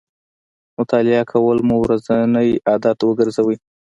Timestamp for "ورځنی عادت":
1.83-2.97